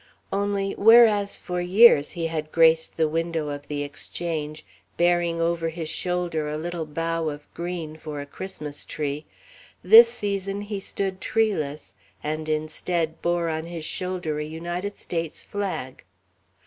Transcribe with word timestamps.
Only, 0.33 0.71
whereas 0.73 1.37
for 1.37 1.61
years 1.61 2.13
he 2.13 2.25
had 2.25 2.51
graced 2.51 2.97
the 2.97 3.07
window 3.07 3.49
of 3.49 3.67
the 3.67 3.83
Exchange, 3.83 4.65
bearing 4.97 5.39
over 5.39 5.69
his 5.69 5.89
shoulder 5.89 6.47
a 6.49 6.57
little 6.57 6.87
bough 6.87 7.29
of 7.29 7.45
green 7.53 7.97
for 7.97 8.19
a 8.19 8.25
Christmas 8.25 8.83
tree, 8.83 9.25
this 9.83 10.11
season 10.11 10.61
he 10.61 10.79
stood 10.79 11.21
treeless, 11.21 11.93
and 12.23 12.49
instead 12.49 13.21
bore 13.21 13.47
on 13.47 13.65
his 13.65 13.85
shoulder 13.85 14.39
a 14.39 14.43
United 14.43 14.97
States 14.97 15.43
flag. 15.43 16.03